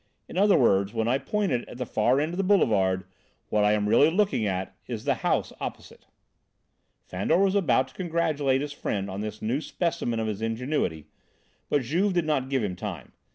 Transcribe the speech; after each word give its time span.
In 0.27 0.35
other 0.35 0.57
words, 0.57 0.95
when 0.95 1.07
I 1.07 1.19
point 1.19 1.51
it 1.51 1.69
at 1.69 1.77
the 1.77 1.85
far 1.85 2.19
end 2.19 2.33
of 2.33 2.37
the 2.37 2.43
boulevard, 2.43 3.03
what 3.49 3.63
I 3.63 3.73
am 3.73 3.87
really 3.87 4.09
looking 4.09 4.47
at 4.47 4.75
is 4.87 5.03
the 5.05 5.13
house 5.21 5.53
opposite." 5.59 6.07
Fandor 7.03 7.37
was 7.37 7.53
about 7.53 7.89
to 7.89 7.93
congratulate 7.93 8.61
his 8.61 8.73
friend 8.73 9.11
on 9.11 9.21
this 9.21 9.43
new 9.43 9.61
specimen 9.61 10.19
of 10.19 10.25
his 10.25 10.41
ingenuity, 10.41 11.05
but 11.69 11.83
Juve 11.83 12.13
did 12.13 12.25
not 12.25 12.49
give 12.49 12.63
him 12.63 12.75
time. 12.75 13.11